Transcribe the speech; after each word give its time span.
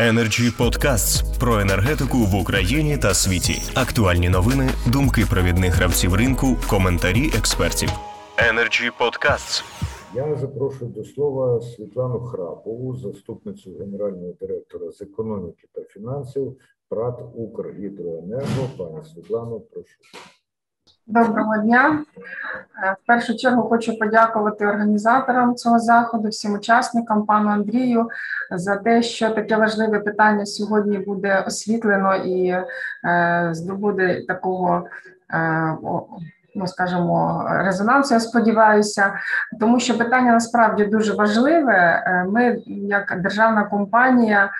Energy 0.00 0.50
Podcasts 0.58 1.38
про 1.40 1.60
енергетику 1.60 2.18
в 2.18 2.34
Україні 2.34 2.98
та 2.98 3.14
світі. 3.14 3.62
Актуальні 3.74 4.28
новини, 4.28 4.70
думки 4.86 5.26
провідних 5.30 5.74
гравців 5.74 6.14
ринку, 6.14 6.56
коментарі 6.70 7.30
експертів. 7.38 7.88
Energy 8.50 8.90
Podcasts. 9.00 9.64
Я 10.14 10.36
запрошую 10.36 10.90
до 10.90 11.04
слова 11.04 11.60
Світлану 11.60 12.20
Храпову, 12.20 12.96
заступницю 12.96 13.70
генерального 13.80 14.34
директора 14.40 14.90
з 14.90 15.02
економіки 15.02 15.68
та 15.74 15.82
фінансів 15.82 16.56
ПРАТ 16.88 17.20
Укргідроенерго. 17.34 18.70
Пані 18.78 19.04
Світлано, 19.14 19.60
прошу. 19.60 19.96
Доброго 21.06 21.56
дня. 21.58 21.98
Е, 22.84 22.96
В 23.02 23.06
першу 23.06 23.36
чергу 23.36 23.62
хочу 23.62 23.98
подякувати 23.98 24.66
організаторам 24.66 25.54
цього 25.54 25.78
заходу, 25.78 26.28
всім 26.28 26.54
учасникам, 26.54 27.26
пану 27.26 27.50
Андрію, 27.50 28.08
за 28.50 28.76
те, 28.76 29.02
що 29.02 29.30
таке 29.30 29.56
важливе 29.56 29.98
питання 29.98 30.46
сьогодні 30.46 30.98
буде 30.98 31.44
освітлено 31.46 32.14
і 32.16 32.46
е, 33.04 33.48
здобуде 33.52 34.24
такого. 34.28 34.86
е, 35.32 35.76
Ну, 36.54 36.66
скажімо, 36.66 37.44
резонансу, 37.50 38.14
я 38.14 38.20
сподіваюся, 38.20 39.12
тому 39.60 39.80
що 39.80 39.98
питання 39.98 40.32
насправді 40.32 40.84
дуже 40.84 41.14
важливе. 41.14 42.02
Ми, 42.28 42.58
як 42.66 43.20
державна 43.22 43.64
компанія, 43.64 44.50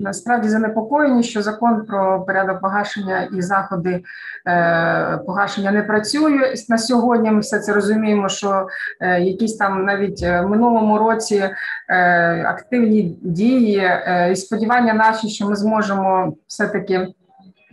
насправді 0.00 0.48
занепокоєні, 0.48 1.22
що 1.22 1.42
закон 1.42 1.86
про 1.86 2.24
порядок 2.24 2.60
погашення 2.60 3.28
і 3.32 3.42
заходи 3.42 4.02
е, 4.46 5.18
погашення 5.26 5.72
не 5.72 5.82
працює 5.82 6.54
на 6.68 6.78
сьогодні. 6.78 7.30
Ми 7.30 7.40
все 7.40 7.58
це 7.58 7.72
розуміємо, 7.72 8.28
що 8.28 8.66
е, 9.00 9.20
якісь 9.20 9.56
там 9.56 9.84
навіть 9.84 10.22
е, 10.22 10.40
в 10.40 10.48
минулому 10.48 10.98
році 10.98 11.50
е, 11.88 12.44
активні 12.44 13.02
дії 13.22 13.78
е, 13.78 14.28
і 14.32 14.36
сподівання 14.36 14.94
наші, 14.94 15.28
що 15.28 15.46
ми 15.46 15.56
зможемо 15.56 16.34
все 16.46 16.68
таки. 16.68 17.08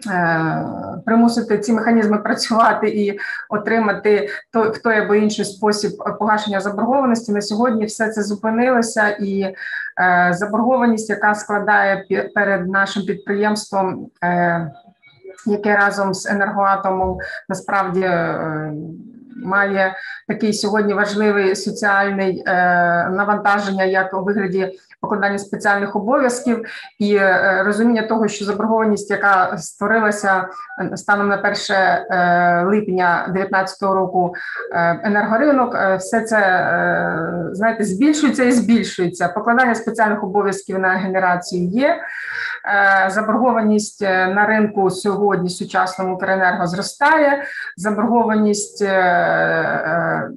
Е, 0.08 0.66
Примусити 1.06 1.60
ці 1.60 1.74
механізми 1.74 2.18
працювати 2.18 2.90
і 2.90 3.20
отримати 3.50 4.30
той 4.54 4.70
в 4.70 4.78
той 4.78 4.98
або 4.98 5.16
інший 5.16 5.46
спосіб 5.46 5.92
погашення 6.20 6.60
заборгованості. 6.60 7.32
На 7.32 7.42
сьогодні 7.42 7.86
все 7.86 8.10
це 8.10 8.24
зупинилося, 8.24 9.10
і 9.10 9.42
е, 9.42 9.54
заборгованість, 10.34 11.10
яка 11.10 11.36
складає 11.36 12.06
перед 12.36 12.68
нашим 12.68 13.04
підприємством, 13.04 14.08
е, 14.24 14.72
яке 15.46 15.76
разом 15.76 16.14
з 16.14 16.26
енергоатомом 16.26 17.18
насправді 17.50 18.02
е, 18.02 18.72
має 19.44 19.96
такий 20.28 20.54
сьогодні 20.54 20.94
важливий 20.94 21.56
соціальний 21.56 22.44
е, 22.48 22.54
навантаження, 23.10 23.84
як 23.84 24.14
у 24.14 24.24
вигляді 24.24 24.80
покладання 25.02 25.38
спеціальних 25.38 25.96
обов'язків, 25.96 26.66
і 27.00 27.16
е, 27.16 27.64
розуміння 27.66 28.08
того, 28.08 28.28
що 28.28 28.46
заборгованість, 28.46 29.12
яка 29.12 29.58
створилася 29.58 30.48
станом 30.96 31.28
на 31.28 31.36
1 31.36 31.54
е, 31.70 32.64
липня 32.64 33.26
2019 33.28 33.82
року, 33.82 34.34
енергоринок, 35.04 35.76
все 35.98 36.22
це 36.22 36.40
знаєте 37.52 37.84
збільшується 37.84 38.44
і 38.44 38.52
збільшується. 38.52 39.28
Покладання 39.28 39.76
спеціальних 39.76 40.24
обов'язків 40.24 40.80
на 40.80 40.90
генерацію 40.90 41.68
є. 41.68 42.00
Е, 42.66 43.10
Заборгованість 43.10 44.02
е, 44.02 44.28
на 44.28 44.46
ринку 44.46 44.90
сьогодні 44.90 45.50
сучасному 45.50 46.16
Укренерго 46.16 46.68
зростає. 46.68 47.44
Заборгованість 47.78 48.82
е, 48.82 50.30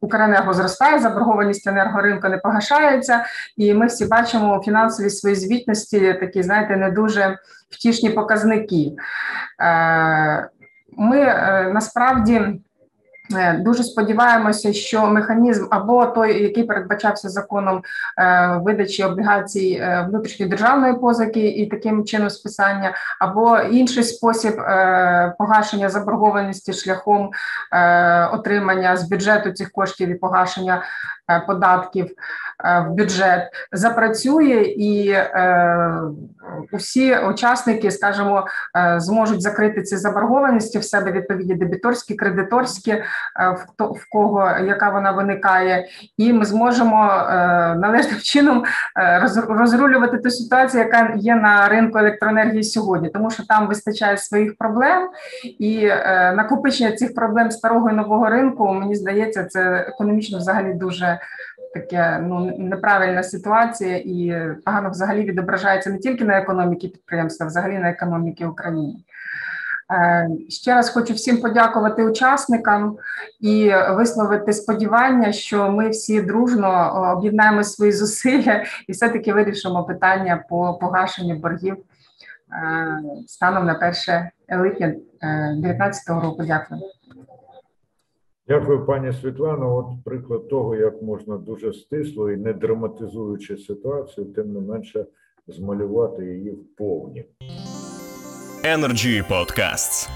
Укренерго 0.00 0.54
зростає, 0.54 0.98
заборгованість 0.98 1.66
енергоринку 1.66 2.28
не 2.28 2.38
погашається, 2.38 3.24
і 3.56 3.74
ми 3.74 3.86
всі 3.86 4.06
бачимо 4.06 4.58
у 4.58 4.62
фінансовій 4.62 5.10
своїй 5.10 5.36
звітності 5.36 6.14
такі, 6.14 6.42
знаєте, 6.42 6.76
не 6.76 6.90
дуже 6.90 7.38
втішні 7.70 8.10
показники. 8.10 8.92
Ми 10.96 11.24
насправді. 11.72 12.60
Е, 13.32 13.52
Дуже 13.52 13.84
сподіваємося, 13.84 14.72
що 14.72 15.06
механізм 15.06 15.66
або 15.70 16.06
той, 16.06 16.42
який 16.42 16.64
передбачався 16.64 17.28
законом 17.28 17.82
е, 18.18 18.60
видачі 18.62 19.04
облігацій 19.04 19.78
е, 19.82 20.06
внутрішньої 20.08 20.50
державної 20.50 20.94
позики 20.94 21.48
і 21.48 21.66
таким 21.66 22.04
чином 22.04 22.30
списання, 22.30 22.94
або 23.20 23.58
інший 23.58 24.02
спосіб 24.02 24.56
погашення 25.38 25.88
заборгованості 25.88 26.72
шляхом 26.72 27.30
отримання 28.32 28.96
з 28.96 29.08
бюджету 29.08 29.52
цих 29.52 29.70
коштів 29.70 30.08
і 30.08 30.14
погашення 30.14 30.82
податків 31.46 32.06
е, 32.64 32.80
в 32.80 32.90
бюджет 32.90 33.50
запрацює 33.72 34.62
і 34.76 35.10
е, 35.10 36.00
усі 36.72 37.18
учасники, 37.18 37.90
скажімо, 37.90 38.46
е, 38.76 39.00
зможуть 39.00 39.42
закрити 39.42 39.82
ці 39.82 39.96
заборгованості 39.96 40.78
в 40.78 40.84
себе 40.84 41.12
відповідні 41.12 41.54
дебіторські, 41.54 42.14
кредиторські, 42.14 42.90
е, 42.90 43.04
в 43.78 44.10
кого 44.10 44.50
яка 44.64 44.90
вона 44.90 45.10
виникає, 45.10 45.86
і 46.16 46.32
ми 46.32 46.44
зможемо 46.44 47.10
е, 47.12 47.34
належним 47.74 48.20
чином 48.20 48.64
е, 48.98 49.28
розрулювати 49.48 50.18
ту 50.18 50.30
ситуацію, 50.30 50.82
яка 50.82 51.14
є 51.16 51.34
на 51.34 51.68
ринку 51.68 51.98
електроенергії 51.98 52.64
сьогодні, 52.64 53.08
тому 53.08 53.30
що 53.30 53.46
там 53.46 53.66
вистачає 53.66 54.16
своїх 54.16 54.58
проблем, 54.58 55.08
і 55.58 55.86
е, 55.86 56.32
накопичення 56.36 56.92
цих 56.92 57.14
проблем 57.14 57.50
старого 57.50 57.90
і 57.90 57.92
нового 57.92 58.30
ринку, 58.30 58.74
мені 58.74 58.94
здається, 58.94 59.44
це 59.44 59.86
економічно 59.88 60.38
взагалі 60.38 60.72
дуже. 60.72 61.13
Таке 61.74 62.18
ну 62.22 62.56
неправильна 62.58 63.22
ситуація 63.22 63.96
і 63.96 64.34
погано 64.64 64.90
взагалі 64.90 65.22
відображається 65.24 65.90
не 65.90 65.98
тільки 65.98 66.24
на 66.24 66.38
економіці 66.38 66.88
підприємства, 66.88 67.46
а 67.46 67.48
взагалі 67.48 67.78
на 67.78 67.90
економіці 67.90 68.44
України. 68.44 68.94
Е, 69.92 70.28
Ще 70.48 70.74
раз 70.74 70.90
хочу 70.90 71.14
всім 71.14 71.40
подякувати 71.40 72.04
учасникам 72.04 72.96
і 73.40 73.72
висловити 73.90 74.52
сподівання, 74.52 75.32
що 75.32 75.70
ми 75.70 75.88
всі 75.88 76.20
дружно 76.20 76.68
е, 76.68 77.12
об'єднаємо 77.12 77.64
свої 77.64 77.92
зусилля 77.92 78.64
і 78.88 78.92
все-таки 78.92 79.32
вирішимо 79.32 79.84
питання 79.84 80.44
по 80.48 80.74
погашенню 80.74 81.38
боргів 81.38 81.76
е, 81.76 81.82
станом 83.26 83.66
на 83.66 83.92
1 84.48 84.62
липня 84.62 84.86
2019 84.88 86.08
року. 86.08 86.42
Дякую. 86.46 86.80
Дякую, 88.48 88.86
пані 88.86 89.12
Світлано. 89.12 89.76
От 89.76 90.04
приклад 90.04 90.48
того, 90.48 90.76
як 90.76 91.02
можна 91.02 91.36
дуже 91.36 91.72
стисло 91.72 92.30
і 92.30 92.36
не 92.36 92.52
драматизуючи 92.52 93.56
ситуацію, 93.56 94.26
тим 94.26 94.52
не 94.52 94.60
менше 94.60 95.06
змалювати 95.46 96.24
її 96.24 96.50
в 96.50 96.76
повні. 96.76 97.24
Energy 98.64 99.28
Podcasts. 99.28 100.08